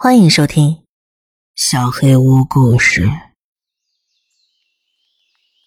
[0.00, 0.70] 欢迎收听
[1.56, 3.06] 《小黑屋故事》。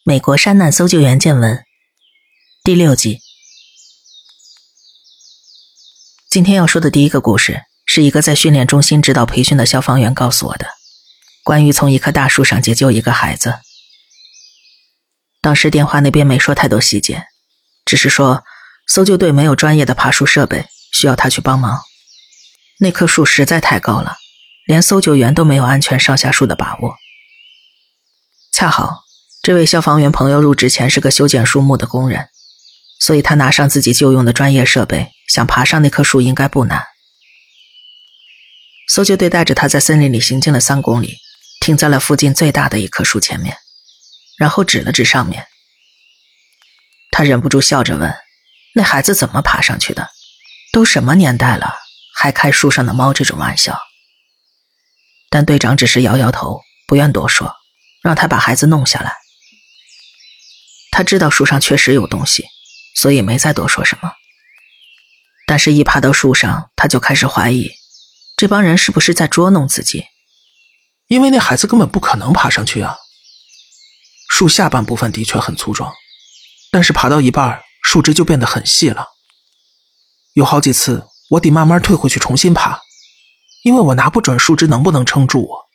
[0.06, 1.66] 美国山难搜救员见闻
[2.64, 3.20] 第六集。
[6.30, 10.66] 今天要说的第一个故事，是一个在训练中心指导培训的消防员告诉我的，
[11.44, 13.60] 关于从一棵大树上解救一个孩子。
[15.42, 17.26] 当时电话那边没说太多细节，
[17.84, 18.46] 只是说
[18.88, 21.82] 搜救队没有专业的爬树设备，需要他去帮忙。
[22.82, 24.18] 那棵树实在太高了。
[24.66, 26.96] 连搜救员都没有安全上下树的把握。
[28.54, 29.04] 恰好，
[29.42, 32.30] 这位消防员朋友入职前是个修剪树木的工人，
[33.00, 36.86] 所以他拿上自己旧用的专业设备，想爬上那棵树应该不难。
[38.88, 41.18] 搜救队带着他在森林里行进了三公里，
[41.60, 43.58] 停在了附近最大的一棵树前面，
[44.38, 45.48] 然后指了指上面。
[47.10, 48.16] 他忍不住笑着问
[48.76, 50.10] ：“那孩子怎么爬上去的？
[50.72, 51.76] 都什么年代了，
[52.22, 53.76] 还开树上的猫这种玩笑？”
[55.32, 57.56] 但队长只是摇摇头，不愿多说，
[58.04, 59.16] 让他把孩子弄下来。
[60.92, 62.46] 他知道树上确实有东西，
[62.96, 64.12] 所以没再多说什么。
[65.48, 67.72] 但是，一爬到树上，他就开始怀疑，
[68.38, 70.06] 这帮人是不是在捉弄自己？
[71.08, 72.98] 因为那孩子根本不可能爬上去啊。
[74.30, 75.92] 树下半部分的确很粗壮，
[76.72, 79.08] 但是爬到一半，树枝就变得很细了。
[80.34, 82.82] 有好几次，我得慢慢退回去重新爬。
[83.64, 85.70] 因为我拿不准树枝能不能撑住我，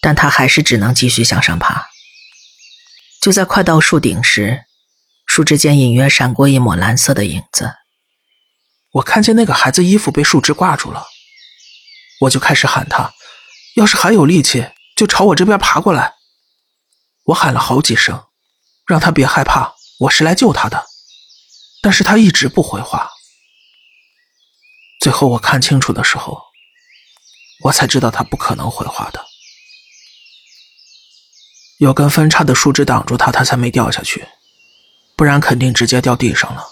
[0.00, 1.88] 但他还是只能继续向上爬。
[3.20, 4.64] 就在快到树顶时，
[5.26, 7.74] 树枝间隐约闪过一抹蓝色的影子。
[8.92, 11.04] 我看见那个孩子衣服被树枝挂住了，
[12.20, 13.12] 我就开始喊他，
[13.74, 16.14] 要是还有力气，就朝我这边爬过来。
[17.24, 18.26] 我喊了好几声，
[18.86, 20.86] 让他别害怕，我是来救他的。
[21.82, 23.10] 但是他一直不回话。
[25.04, 26.40] 最后我看清楚的时候，
[27.60, 29.22] 我才知道他不可能回话的。
[31.76, 34.26] 有根分叉的树枝挡住他，他才没掉下去，
[35.14, 36.66] 不然肯定直接掉地上了。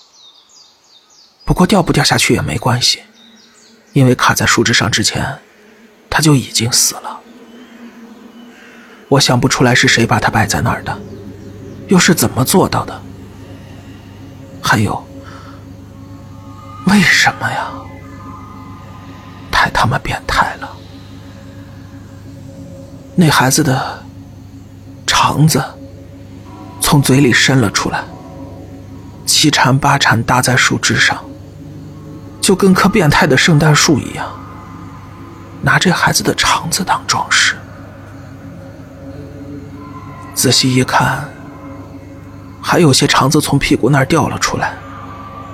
[1.44, 3.03] 不过掉不掉下去也没关系，
[3.92, 5.38] 因为卡在树枝上之前，
[6.09, 7.21] 他就已经死了。
[9.10, 10.98] 我想不出来是谁把他摆在那儿的，
[11.88, 13.03] 又是怎么做到的？
[14.62, 15.06] 还有，
[16.87, 17.71] 为什么呀？
[19.62, 20.69] 太他妈变态了！
[23.15, 24.03] 那孩子的
[25.06, 25.62] 肠子
[26.81, 28.03] 从嘴里伸了出来，
[29.25, 31.17] 七缠八缠搭在树枝上，
[32.41, 34.27] 就跟棵变态的圣诞树一样，
[35.61, 37.55] 拿这孩子的肠子当装饰。
[40.34, 41.28] 仔细一看，
[42.61, 44.75] 还有些肠子从屁股那儿掉了出来，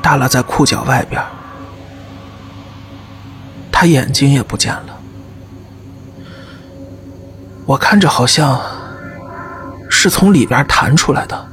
[0.00, 1.22] 耷拉在裤脚外边。
[3.80, 5.00] 他眼睛也不见了，
[7.64, 8.60] 我看着好像
[9.88, 11.48] 是从里边弹出来的，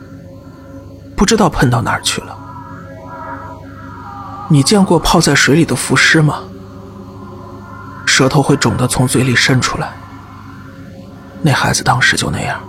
[1.15, 2.35] 不知道喷到哪儿去了。
[4.47, 6.39] 你见过泡在水里的浮尸吗？
[8.07, 9.91] 舌头会肿的从嘴里伸出来。
[11.43, 12.59] 那孩子当时就那样，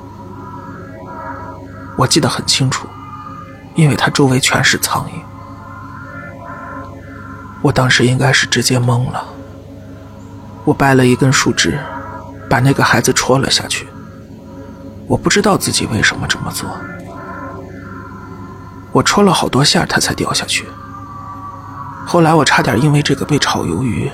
[1.96, 2.86] 我记得很清楚，
[3.74, 5.12] 因为他周围全是苍蝇。
[7.62, 9.28] 我当时应该是直接懵了。
[10.66, 11.78] 我掰了一根树枝，
[12.50, 13.86] 把那个孩子戳了下去。
[15.06, 16.68] 我不知道自己为什么这么做。
[18.90, 20.66] 我戳了好多下，他才掉下去。
[22.04, 24.10] 后来我差点因为这个被炒鱿鱼，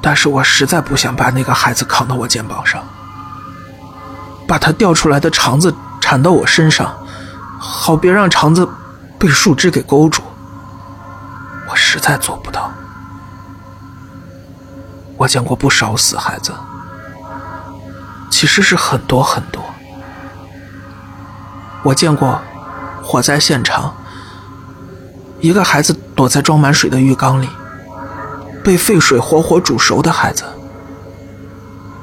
[0.00, 2.84] 但是我实在不想把那个孩子扛到我肩膀上，
[4.46, 6.96] 把他掉出来的肠子缠到我身上，
[7.58, 8.68] 好别让肠子
[9.18, 10.22] 被树枝给勾住。
[11.68, 12.70] 我实在做不到。
[15.16, 16.52] 我见过不少死孩子，
[18.30, 19.64] 其实是很多很多。
[21.82, 22.40] 我见过
[23.02, 23.94] 火灾现场，
[25.40, 27.48] 一个孩子躲在装满水的浴缸里，
[28.62, 30.44] 被沸水活活煮熟的孩子，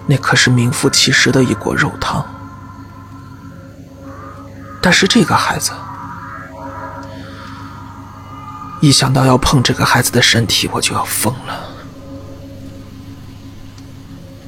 [0.07, 2.25] 那可是名副其实的一锅肉汤。
[4.81, 5.71] 但是这个孩子，
[8.81, 11.72] 一想到要碰这个孩子的身体，我就要疯了。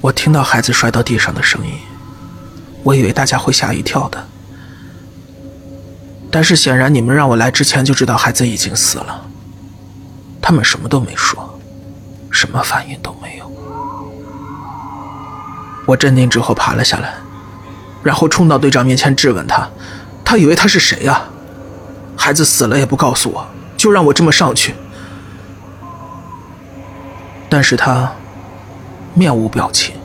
[0.05, 1.73] 我听到孩子摔到地上的声音，
[2.83, 4.23] 我以为大家会吓一跳的。
[6.29, 9.25] 但是显然你们让我来之前就知道孩子已经死了。
[10.39, 11.59] 他们什么都没说，
[12.29, 13.51] 什么反应都没有。
[15.87, 17.15] 我镇定之后爬了下来，
[18.03, 19.67] 然后冲到队长面前质问他，
[20.23, 21.23] 他以为他是谁呀？
[22.15, 24.75] 孩子死了也不告诉我，就让我这么上去。
[27.49, 28.11] 但是他
[29.15, 29.95] 面无表情，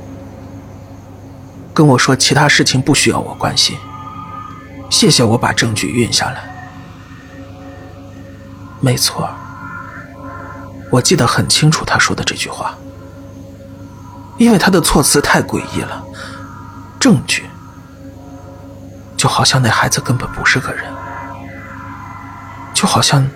[1.75, 3.77] 跟我说其他事情不需要我关心，
[4.89, 6.45] 谢谢我把证据运下来。
[8.81, 9.29] 没错，
[10.91, 12.75] 我记得很清楚他说的这句话，
[14.39, 16.05] 因为他的措辞太诡异了。
[17.01, 17.51] 证据，
[19.17, 20.85] 就好像那孩子根本不是个人，
[22.73, 23.29] 就好像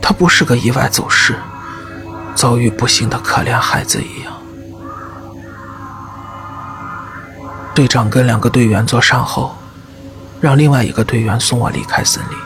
[0.00, 1.34] 他不是个意外走失、
[2.34, 4.35] 遭遇不幸的可怜孩子一样。
[7.76, 9.54] 队长跟两个队员做善后，
[10.40, 12.38] 让另外一个队员送我离开森林。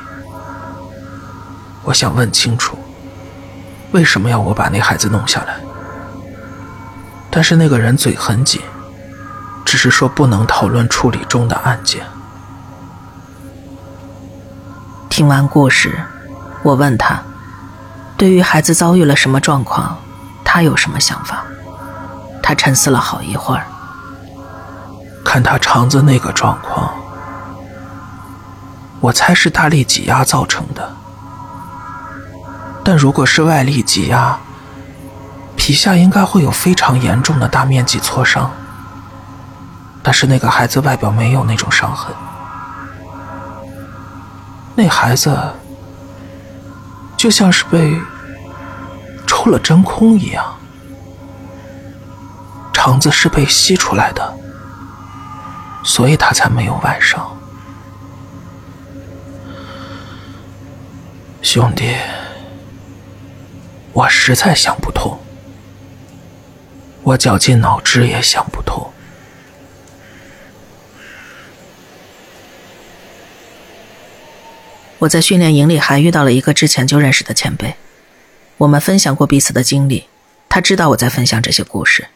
[1.85, 2.77] 我想问清楚，
[3.93, 5.55] 为什么要我把那孩子弄下来？
[7.31, 8.61] 但是那个人嘴很紧，
[9.65, 12.05] 只是说不能讨论处理中的案件。
[15.09, 15.97] 听完故事，
[16.65, 17.23] 我问他，
[18.17, 19.97] 对于孩子遭遇了什么状况，
[20.45, 21.45] 他有什么想法？
[22.43, 23.65] 他沉思了好一会儿，
[25.31, 26.93] 看他肠子那个状况，
[28.99, 30.93] 我猜是大力挤压造成的。
[32.83, 34.37] 但如果是外力挤压，
[35.55, 38.51] 皮下应该会有非常严重的大面积挫伤。
[40.03, 42.13] 但是那个孩子外表没有那种伤痕，
[44.75, 45.55] 那孩子
[47.17, 47.97] 就像是被
[49.29, 50.45] 抽了真空一样，
[52.73, 54.35] 肠子是被吸出来的，
[55.83, 57.37] 所以他才没有外伤。
[61.43, 61.95] 兄弟。
[63.93, 65.19] 我实在想不通，
[67.03, 68.93] 我绞尽脑汁也想不通。
[75.01, 77.75] 我在训练营里还遇到了一个之前就认识的前辈，
[78.59, 80.07] 我们分享过彼此的经历，
[80.49, 82.07] 他知道我在分享这些故事，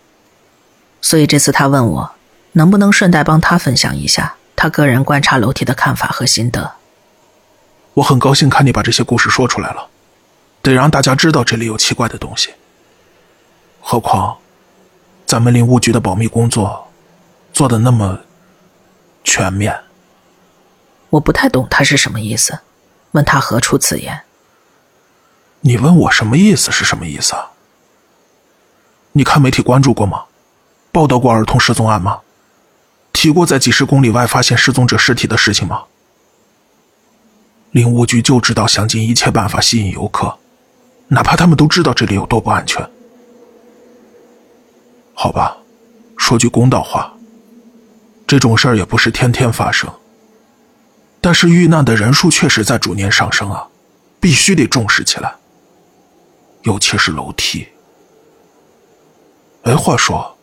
[1.00, 2.14] 所以这次他问我
[2.54, 6.72] 能不能顺带帮他分享一下他个人观察楼梯的看法和心得。
[7.94, 9.88] 我很高兴看你把这些故事说出来了。
[10.62, 12.54] 得让大家知道这里有奇怪的东西。
[13.82, 14.38] 何况，
[15.26, 16.90] 咱们林务局的保密工作
[17.52, 18.20] 做的那么
[19.22, 19.78] 全面。
[21.10, 22.60] 我不太懂他是什么意思，
[23.10, 24.22] 问他何出此言。
[25.60, 27.50] 你问我什么意思是什么意思啊？
[29.12, 30.24] 你看媒体关注过吗？
[30.90, 32.20] 报道过儿童失踪案吗？
[33.24, 35.84] 提过在几十公里外发现失踪者尸体的事情吗？
[37.70, 40.38] 林务局就知道想尽一切办法吸引游客。
[41.08, 42.86] 哪怕他们都知道这里有多不安全，
[45.14, 45.56] 好吧，
[46.18, 47.14] 说句公道话，
[48.26, 49.90] 这种事儿也不是天天发生。
[51.22, 53.66] 但是遇难的人数确实在逐年上升啊，
[54.20, 55.34] 必须得重视起来。
[56.64, 57.66] 尤其是楼梯。
[59.62, 60.36] 哎，话说，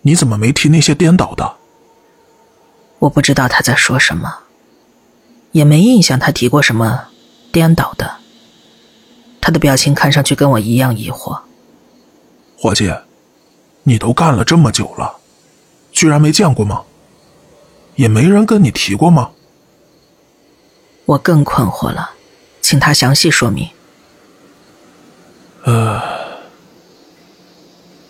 [0.00, 1.58] 你怎么没提那些颠倒的？
[3.02, 4.44] 我不知道他在说什么，
[5.50, 7.08] 也没印象他提过什么
[7.50, 8.18] 颠倒的。
[9.40, 11.40] 他的表情看上去跟我一样疑惑。
[12.56, 12.94] 伙计，
[13.82, 15.16] 你都干了这么久了，
[15.90, 16.84] 居然没见过吗？
[17.96, 19.32] 也没人跟你提过吗？
[21.04, 22.12] 我更困惑了，
[22.60, 23.68] 请他详细说明。
[25.64, 26.00] 呃，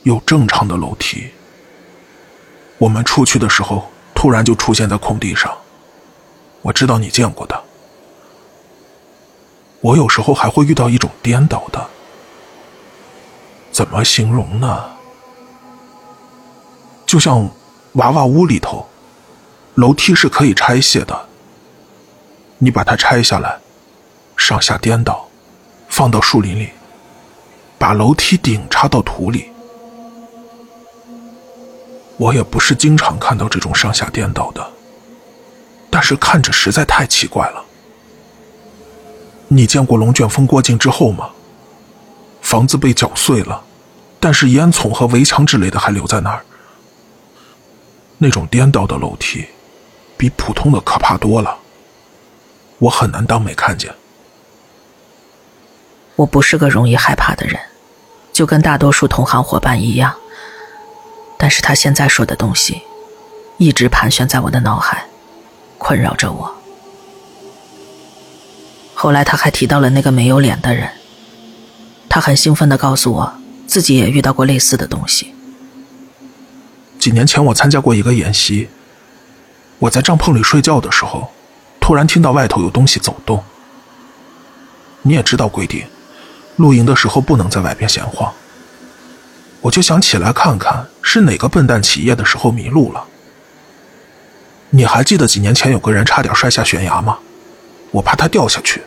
[0.03, 1.31] 有正常的楼梯。
[2.77, 3.91] 我们出去的时候，
[4.23, 5.53] 突然就出现在空地上。
[6.61, 7.61] 我知道你见过的。
[9.81, 11.85] 我有时候还会遇到一种颠倒的，
[13.73, 14.85] 怎么形容呢？
[17.05, 17.51] 就像
[17.95, 18.87] 娃娃屋里头，
[19.75, 21.29] 楼梯是可以拆卸的，
[22.59, 23.59] 你把它拆下来，
[24.37, 25.27] 上下颠倒，
[25.89, 26.71] 放到树林里，
[27.77, 29.51] 把楼梯顶插到土里。
[32.23, 34.65] 我也不是经常看到这种上下颠倒的，
[35.91, 37.65] 但是看着实在太奇怪了。
[39.49, 41.31] 你见过龙卷风过境之后吗？
[42.41, 43.65] 房子被搅碎了，
[44.21, 46.45] 但是烟囱和围墙之类的还留在那儿。
[48.19, 49.45] 那种颠倒的楼梯，
[50.17, 51.59] 比普通的可怕多了。
[52.79, 53.93] 我很难当没看见。
[56.15, 57.61] 我不是个容易害怕的人，
[58.33, 60.15] 就跟大多数同行伙伴一样。
[61.43, 62.83] 但是他现在说的东西，
[63.59, 65.09] 一直盘旋在我的脑海，
[65.77, 66.55] 困扰着我。
[68.95, 70.89] 后来他还提到了那个没有脸的人，
[72.09, 73.35] 他很兴奋地告诉我，
[73.67, 75.35] 自己也遇到过类似的东西。
[77.01, 78.69] 几年前我参加过一个演习，
[79.81, 81.33] 我在帐篷里睡觉的时候，
[81.81, 83.43] 突然听到外头有东西走动。
[85.03, 85.85] 你也知道规定，
[86.55, 88.33] 露营的时候不能在外边闲晃。
[89.63, 93.05] 我就想起来看看是哪个笨蛋起夜的时候迷路了。
[94.71, 97.19] 你还记得几年前有个人差点摔下悬崖吗？
[97.91, 98.81] 我怕他掉下去。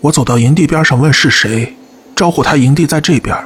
[0.00, 1.76] 我走到营地边上问是谁，
[2.14, 3.36] 招呼他营地在这边。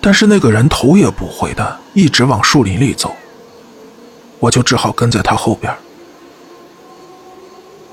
[0.00, 3.14] 但是那个人头也不回的一直往树林里走，
[4.38, 5.74] 我就只好跟在他后边。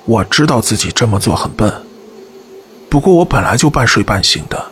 [0.06, 1.74] 我知道自己这么做很笨，
[2.90, 4.68] 不过我本来就半睡半醒的，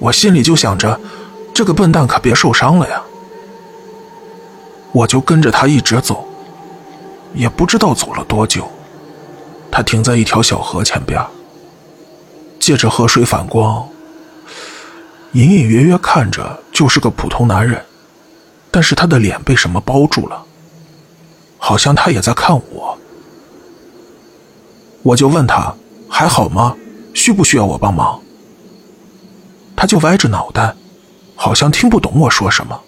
[0.00, 1.00] 我心里就想着，
[1.60, 3.02] 这个笨蛋可别受伤了呀。
[4.92, 6.26] 我就跟着他一直走，
[7.34, 8.66] 也不知道走了多久，
[9.70, 11.22] 他停在一条小河前边，
[12.58, 13.86] 借着河水反光，
[15.32, 17.84] 隐隐约约看着就是个普通男人，
[18.70, 20.42] 但是他的脸被什么包住了，
[21.58, 22.98] 好像他也在看我。
[25.02, 25.74] 我就问他
[26.08, 26.74] 还好吗？
[27.12, 28.18] 需不需要我帮忙？
[29.76, 30.74] 他就歪着脑袋，
[31.42, 32.78] 好像听不懂我说什么。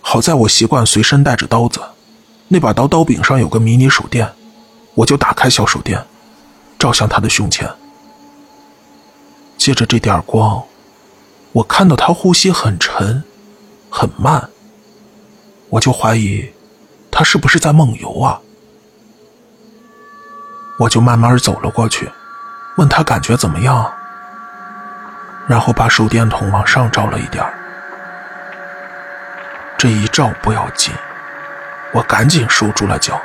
[0.00, 1.78] 好在我习惯随身带着刀子，
[2.48, 4.32] 那把刀刀柄上有个迷你手电，
[4.94, 6.02] 我就打开小手电，
[6.78, 7.70] 照向他的胸前。
[9.58, 10.64] 借着这点光，
[11.52, 13.22] 我看到他呼吸很沉，
[13.90, 14.48] 很慢。
[15.68, 16.50] 我就怀疑，
[17.10, 18.40] 他是不是在梦游啊？
[20.78, 22.10] 我就慢慢走了过去，
[22.78, 23.92] 问他感觉怎么样，
[25.46, 27.44] 然后把手电筒往上照了一点
[29.76, 30.94] 这一照不要紧，
[31.92, 33.20] 我赶紧收住了脚。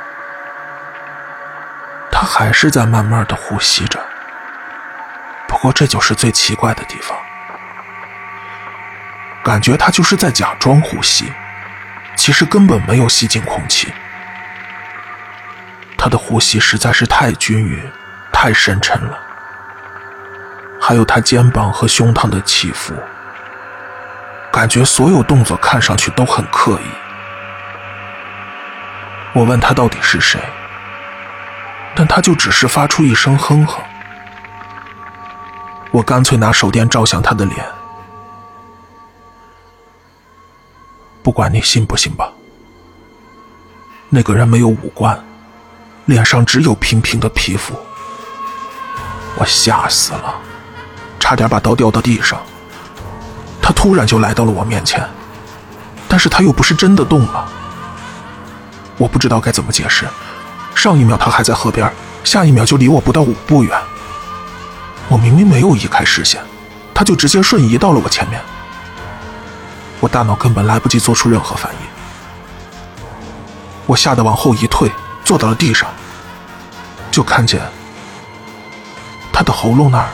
[2.12, 3.98] 他还是在慢慢的呼吸着，
[5.48, 7.16] 不过这就是最奇怪的地方，
[9.42, 11.32] 感觉他就是在假装呼吸，
[12.14, 13.90] 其实根本没有吸进空气。
[15.96, 17.90] 他的呼吸实在是太均匀、
[18.30, 19.18] 太深沉了，
[20.90, 22.92] 还有他肩膀和胸膛的起伏，
[24.50, 26.90] 感觉所有动作看上去都很刻意。
[29.32, 30.40] 我问他到底是谁，
[31.94, 33.80] 但他就只是发出一声哼哼。
[35.92, 37.64] 我干脆拿手电照向他的脸，
[41.22, 42.32] 不管你信不信吧，
[44.08, 45.16] 那个人没有五官。
[46.06, 47.78] 脸上只有平平的皮肤，
[49.36, 50.34] 我吓死了，
[51.30, 52.42] 差点把刀掉到地上。
[53.62, 55.08] 他突然就来到了我面前，
[56.08, 57.46] 但是他又不是真的动了。
[58.98, 60.08] 我不知道该怎么解释，
[60.74, 61.88] 上一秒他还在河边，
[62.24, 63.80] 下一秒就离我不到五步远。
[65.06, 66.42] 我明明没有移开视线，
[66.92, 68.40] 他就直接瞬移到了我前面。
[70.00, 71.78] 我大脑根本来不及做出任何反应，
[73.86, 74.90] 我吓得往后一退。
[75.24, 75.88] 坐到了地上，
[77.12, 77.60] 就看见
[79.32, 80.08] 他的喉咙那儿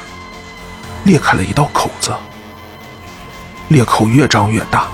[1.06, 2.12] 裂开了一道口子，
[3.68, 4.88] 裂口越张越大，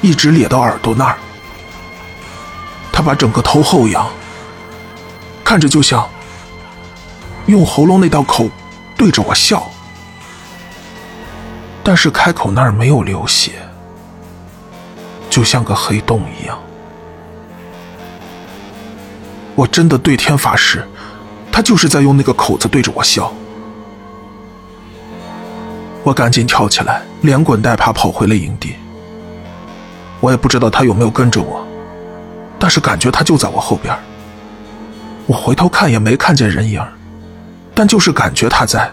[0.00, 1.18] 一直裂到耳朵那儿。
[2.90, 4.10] 他把整个头后仰，
[5.44, 6.08] 看着就像
[7.44, 8.48] 用喉咙那道口
[8.96, 9.70] 对着我笑，
[11.82, 13.68] 但是开口那儿没有流血，
[15.28, 16.58] 就像个黑洞一样。
[19.54, 20.88] 我真的对天发誓，
[21.52, 23.30] 他就是在用那个口子对着我笑。
[26.04, 28.76] 我赶紧跳起来，连滚带爬跑回了营地。
[30.20, 31.66] 我也不知道他有没有跟着我，
[32.58, 33.98] 但是感觉他就在我后边。
[35.26, 36.86] 我回头看也没看见人影，
[37.74, 38.92] 但就是感觉他在。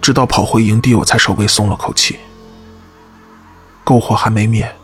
[0.00, 2.18] 直到跑回营地，我才稍微松了口气。
[3.84, 4.74] 篝火还没灭，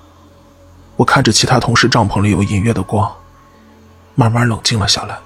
[0.96, 3.10] 我看着其他同事帐篷里有隐约的光。
[4.14, 5.16] 慢慢冷静了下来。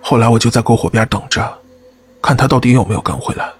[0.00, 1.58] 后来我就在篝火边等着，
[2.26, 3.52] 看他到底有没有跟回来。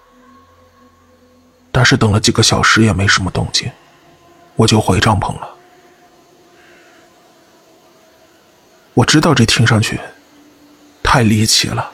[1.70, 3.70] 但是等了几个小时也没什么动静，
[4.56, 5.48] 我就回帐篷了。
[8.92, 10.00] 我知道这听上去
[11.00, 11.92] 太离奇了，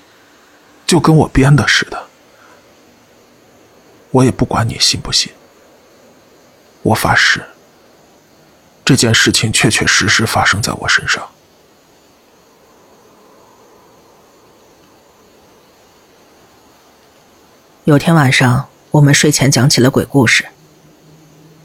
[0.86, 2.02] 就跟我编的似的。
[4.10, 5.30] 我也不管你信不信，
[6.80, 7.44] 我发誓。
[8.82, 11.28] 这件事情确确实实发生在我身上。
[17.84, 20.46] 有天晚上，我们睡前讲起了鬼故事。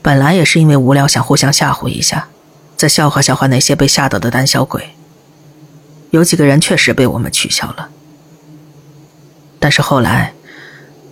[0.01, 2.29] 本来也是因为无聊，想互相吓唬一下，
[2.75, 4.95] 再笑话笑话那些被吓到的胆小鬼。
[6.09, 7.91] 有几个人确实被我们取笑了。
[9.59, 10.33] 但是后来，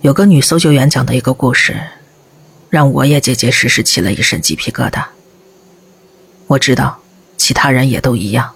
[0.00, 1.80] 有个女搜救员讲的一个故事，
[2.68, 5.04] 让我也结结实实起了一身鸡皮疙瘩。
[6.48, 6.98] 我知道，
[7.36, 8.54] 其他人也都一样。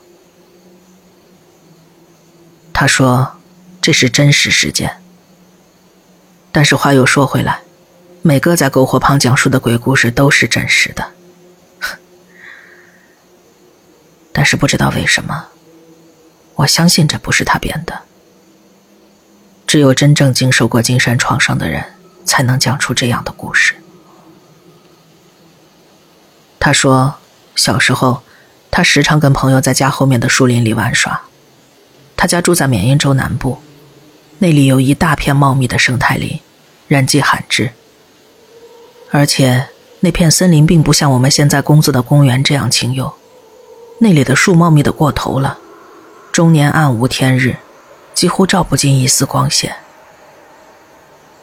[2.72, 3.36] 他说
[3.80, 4.99] ：“这是真实事件。
[6.52, 7.60] 但是话又说回来，
[8.22, 11.12] 每个在篝火旁讲述的鬼故事都是真实的。
[14.32, 15.46] 但是不知道为什么，
[16.54, 18.00] 我相信这不是他编的。
[19.66, 21.84] 只有真正经受过精神创伤的人，
[22.24, 23.74] 才能讲出这样的故事。
[26.58, 27.14] 他说，
[27.54, 28.22] 小时候，
[28.70, 31.22] 他时常跟朋友在家后面的树林里玩耍。
[32.16, 33.62] 他家住在缅因州南部，
[34.40, 36.40] 那里有一大片茂密的生态林，
[36.88, 37.70] 人迹罕至。
[39.10, 39.68] 而且，
[40.00, 43.14] 那片森林并不像我们现在工作的公园这样清幽，
[43.98, 45.58] 那里的树茂密的过头了，
[46.32, 47.56] 终年暗无天日。
[48.12, 49.76] 几乎照不进一丝光线。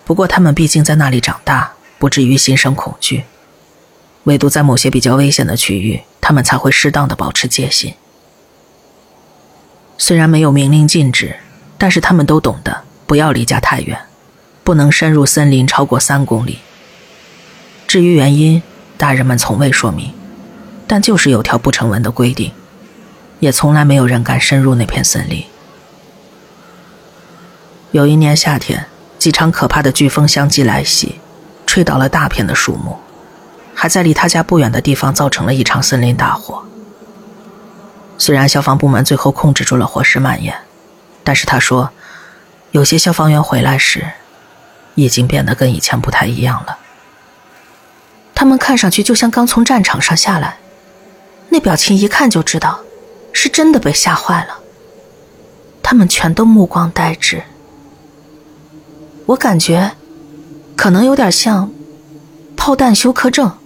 [0.06, 3.24] 不过他们毕竟在那里长大，不至于心生恐惧。
[4.26, 7.96] 唯独在某些比较危险的区域，他们才会适当的保持戒心。
[9.98, 11.38] 虽然没有明令禁止，
[11.80, 13.98] 但是他们都懂得不要离家太远，
[14.64, 16.60] 不能深入森林超过三公里。
[17.88, 18.62] 至于原因，
[18.98, 20.14] 大人们从未说明，
[20.86, 22.52] 但就是有条不成文的规定，
[23.40, 25.46] 也从来没有人敢深入那片森林。
[27.92, 28.86] 有一年夏天，
[29.18, 31.16] 几场可怕的飓风相继来袭，
[31.66, 32.98] 吹倒了大片的树木，
[33.74, 36.62] 还在离他家不远的地方造成了一场森林大火。
[38.18, 40.54] 虽然消防部门最后控制住了火势蔓延，
[41.24, 41.90] 但是他说，
[42.72, 44.06] 有些消防员回来时，
[44.96, 46.78] 已经变得跟以前不太一样了。
[48.36, 50.58] 他们看上去就像刚从战场上下来，
[51.50, 52.82] 那表情一看就知道，
[53.34, 54.60] 是真的被吓坏了。
[55.82, 57.42] 他们全都目光呆滞。
[59.26, 59.94] 我感觉，
[60.76, 61.72] 可能有点像
[62.56, 63.58] 炮弹休克症。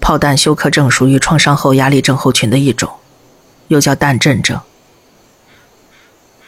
[0.00, 2.92] 炮弹休克症属于创伤后压力症候群的一种，
[3.68, 4.60] 又叫弹震症。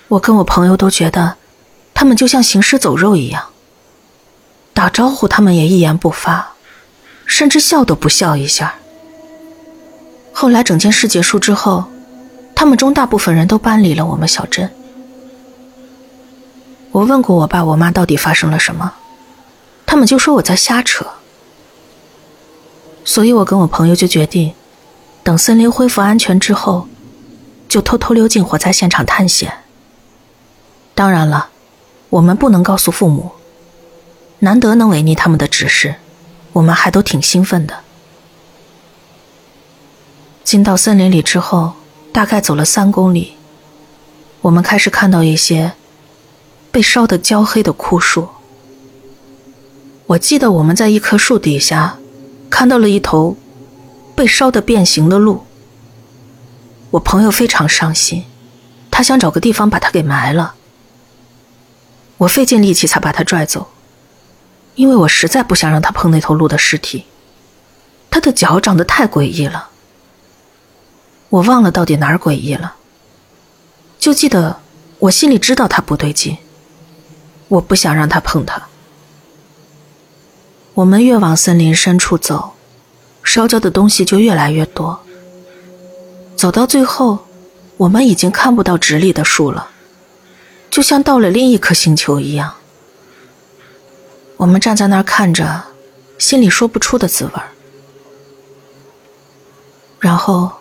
[0.08, 1.36] 我跟我朋友都觉得，
[1.92, 3.44] 他们就像行尸走肉一样。
[4.72, 6.52] 打招呼他们也一言不发，
[7.26, 8.76] 甚至笑都不笑一下。
[10.32, 11.84] 后来整件事结束之后，
[12.54, 14.70] 他们中大部分人都搬离了我们小镇。
[16.92, 18.94] 我问过我爸我妈到底发生了什么，
[19.84, 21.06] 他们就说我在瞎扯。
[23.04, 24.54] 所以我跟我朋友就决定，
[25.22, 26.88] 等森林恢复安全之后，
[27.68, 29.52] 就偷偷溜进火灾现场探险。
[30.98, 31.50] 当然了，
[32.10, 33.30] 我们不能告诉父母。
[34.40, 35.94] 难得能违逆他们的指示，
[36.54, 37.84] 我们还都挺兴奋的。
[40.42, 41.74] 进到森林里之后，
[42.12, 43.34] 大概走了三公里，
[44.40, 45.74] 我们开始看到一些。
[46.72, 48.28] 被烧得焦黑的枯树，
[50.06, 51.96] 我记得我们在一棵树底下
[52.50, 53.36] 看到了一头
[54.16, 55.44] 被烧得变形的鹿。
[56.90, 58.24] 我朋友非常伤心，
[58.90, 60.56] 他想找个地方把它给埋了。
[62.18, 63.68] 我费尽力气才把他拽走，
[64.74, 67.06] 因为我实在不想让他碰那头鹿的尸体。
[68.10, 69.70] 他的脚长得太诡异了，
[71.28, 72.74] 我忘了到底哪儿诡异了，
[73.98, 74.60] 就记得
[74.98, 76.36] 我心里知道他不对劲。
[77.48, 78.68] 我不想让他碰它。
[80.74, 82.52] 我们越往森林深处走，
[83.22, 85.00] 烧焦的东西就越来越多。
[86.36, 87.26] 走到最后，
[87.76, 89.70] 我们已经看不到直立的树了，
[90.78, 92.54] 就像到了另一颗星球一样。
[94.36, 95.64] 我们站在那儿看着，
[96.18, 97.32] 心里说不出的滋味
[99.98, 100.52] 然后，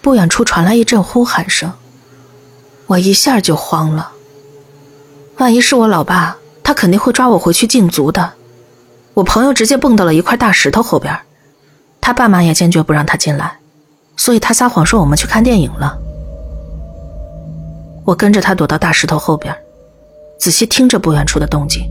[0.00, 1.74] 不远处传来一阵呼喊声，
[2.86, 4.12] 我一下就慌了。
[5.36, 8.32] 万一是我老爸，他肯定会抓我回去禁足的。
[9.12, 11.14] 我朋友直接蹦到了一块大石头后边，
[12.00, 13.58] 他爸妈也坚决不让他进来，
[14.16, 15.98] 所以他撒谎说我们去看电影了。
[18.08, 19.54] 我跟着他躲到大石头后边，
[20.38, 21.86] 仔细听着不远处的动静。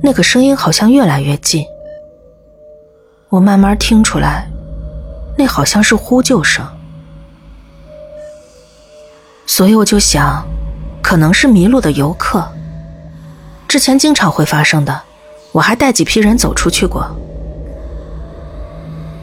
[0.00, 1.66] 那个声音好像越来越近，
[3.28, 4.48] 我慢慢听出来，
[5.36, 6.64] 那好像是呼救声，
[9.44, 10.46] 所以我就想。
[11.02, 12.48] 可能是迷路的游客，
[13.66, 15.02] 之前经常会发生的。
[15.50, 17.04] 我还带几批人走出去过。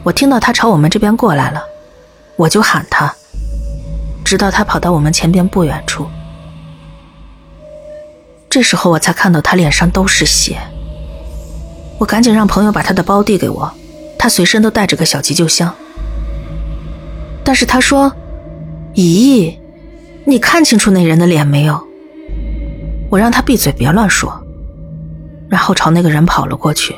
[0.02, 1.64] 我听到他朝我们这边过来了，
[2.36, 3.12] 我就喊他，
[4.24, 6.06] 直到他跑到我们前边不远处。
[8.48, 10.58] 这时候我才看到他脸上都是血。
[11.98, 13.72] 我赶紧让朋友把他的包递给我，
[14.18, 15.72] 他随身都带着个小急救箱。
[17.44, 18.12] 但是他说
[18.94, 19.56] ：“咦。”
[20.26, 21.82] 你看清楚那人的脸没有？
[23.10, 24.32] 我让他闭嘴，别乱说，
[25.48, 26.94] 然后朝那个人跑了过去。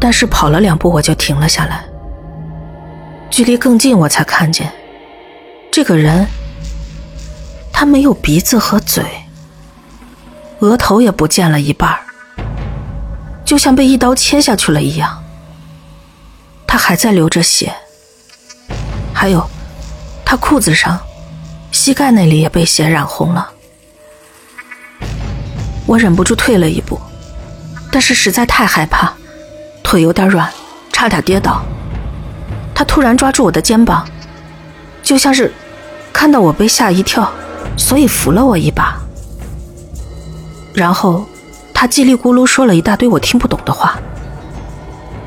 [0.00, 1.84] 但是跑了两步，我就停了下来。
[3.30, 4.72] 距离更近，我才看见
[5.74, 6.28] 这个人，
[7.72, 9.04] 他没有鼻子和嘴，
[10.60, 11.98] 额头也不见了一半
[13.44, 15.20] 就像被一刀切下去了一样。
[16.64, 17.74] 他还在流着血，
[19.12, 19.44] 还有，
[20.24, 20.96] 他裤子上、
[21.72, 23.50] 膝盖那里也被血染红了。
[25.86, 27.00] 我忍不住退了一步，
[27.90, 29.12] 但是实在太害怕，
[29.82, 30.48] 腿有点软，
[30.92, 31.64] 差点跌倒。
[32.72, 34.06] 他突然抓住我的肩膀，
[35.02, 35.52] 就像是
[36.14, 37.30] 看到我被吓一跳，
[37.76, 38.98] 所以扶了我一把。
[40.72, 41.26] 然后
[41.74, 43.98] 他叽里咕噜说了一大堆我听不懂的话，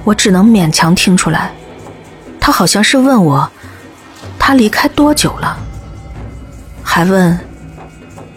[0.04, 1.52] 我只能勉强听出来。
[2.40, 3.48] 他好像是问我
[4.40, 5.58] 他离开多久了，
[6.82, 7.38] 还问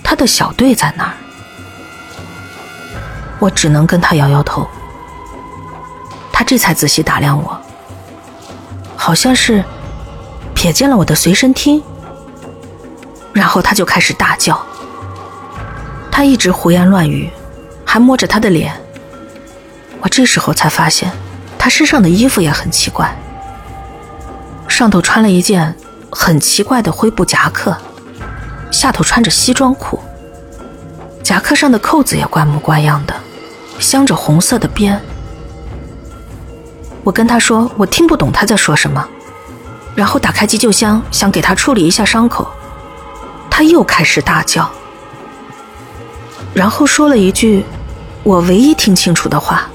[0.02, 1.14] 他的小队在哪儿。
[3.38, 4.68] 我只能跟他摇摇头。
[6.32, 7.56] 他这才仔细打量我，
[8.96, 9.64] 好像是
[10.54, 11.82] 瞥见了我的随身听，
[13.32, 14.60] 然后他就开始大叫。
[16.10, 17.30] 他一直胡言乱语，
[17.84, 18.72] 还摸着他的脸。
[20.00, 21.10] 我这时候才发现，
[21.58, 23.14] 他身上的衣服也很奇怪，
[24.68, 25.74] 上头穿了一件
[26.10, 27.76] 很奇怪的灰布夹克，
[28.70, 30.00] 下头穿着西装裤，
[31.22, 33.14] 夹克上的扣子也怪模怪样的。
[33.78, 35.00] 镶着红色的边，
[37.02, 39.06] 我跟他说我听不懂他在说什么，
[39.94, 42.46] 然后打开急救箱想给他处理一下伤口，
[43.60, 44.70] 他又开始大叫，
[46.54, 47.62] 然后说了一句
[48.22, 49.68] 我唯一听清楚的话，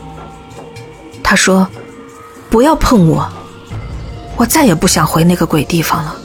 [1.21, 1.67] 他说
[2.49, 3.31] 不要碰我，
[4.37, 6.15] 我再也不想回那个鬼地方了，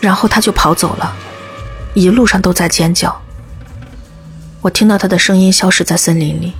[0.00, 1.14] 然后他就跑走了，
[1.92, 3.14] 一路上都在尖叫。
[4.62, 6.54] 我听到他的声音消失在森林里，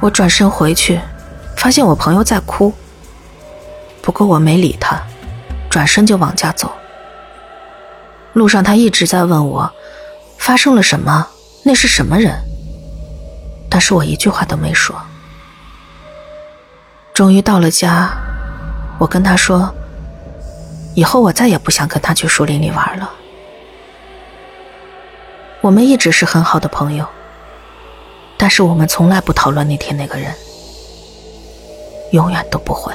[0.00, 0.98] 我转身回去，
[1.58, 2.72] 发现我朋友在哭。
[4.00, 5.02] 不过我没理他，
[5.74, 6.72] 转身就往家走。
[8.32, 9.68] 路上他一直在问我，
[10.38, 11.26] 发生了什么？
[11.64, 12.32] 那是什么人？
[13.68, 14.94] 但是我一句话都没说。
[17.12, 18.08] 终于到了家，
[19.00, 19.74] 我跟他说，
[20.94, 23.10] 以后我再也不想跟他去树林里玩了。
[25.60, 27.04] 我们一直是很好的朋友，
[28.36, 30.32] 但是我们从来不讨论那天那个人，
[32.12, 32.94] 永远都不会。